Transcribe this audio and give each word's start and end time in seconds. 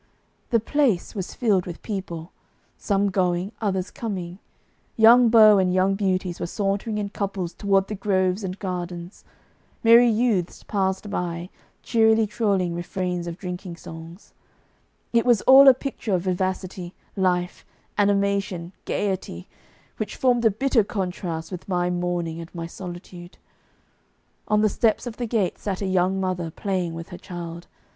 The 0.49 0.59
Place 0.59 1.13
was 1.13 1.35
filled 1.35 1.67
with 1.67 1.83
people, 1.83 2.31
some 2.75 3.11
going, 3.11 3.51
others 3.61 3.91
coming; 3.91 4.39
young 4.97 5.29
beaux 5.29 5.59
and 5.59 5.71
young 5.71 5.93
beauties 5.93 6.39
were 6.39 6.47
sauntering 6.47 6.97
in 6.97 7.09
couples 7.09 7.53
toward 7.53 7.87
the 7.87 7.93
groves 7.93 8.43
and 8.43 8.57
gardens; 8.57 9.23
merry 9.83 10.07
youths 10.09 10.63
passed 10.63 11.11
by, 11.11 11.51
cheerily 11.83 12.25
trolling 12.25 12.73
refrains 12.73 13.27
of 13.27 13.37
drinking 13.37 13.75
songs 13.75 14.33
it 15.13 15.23
was 15.23 15.41
all 15.41 15.67
a 15.67 15.73
picture 15.75 16.15
of 16.15 16.23
vivacity, 16.23 16.95
life, 17.15 17.63
animation, 17.95 18.73
gaiety, 18.85 19.47
which 19.97 20.15
formed 20.15 20.43
a 20.43 20.49
bitter 20.49 20.83
contrast 20.83 21.51
with 21.51 21.69
my 21.69 21.91
mourning 21.91 22.41
and 22.41 22.49
my 22.55 22.65
solitude. 22.65 23.37
On 24.47 24.61
the 24.61 24.67
steps 24.67 25.05
of 25.05 25.17
the 25.17 25.27
gate 25.27 25.59
sat 25.59 25.79
a 25.79 25.85
young 25.85 26.19
mother 26.19 26.49
playing 26.49 26.95
with 26.95 27.09
her 27.09 27.19
child. 27.19 27.67